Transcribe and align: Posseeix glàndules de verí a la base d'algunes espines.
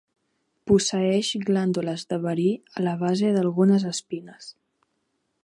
Posseeix 0.69 1.29
glàndules 1.49 2.07
de 2.13 2.19
verí 2.23 2.47
a 2.81 2.87
la 2.89 2.95
base 3.05 3.35
d'algunes 3.37 3.87
espines. 3.93 4.51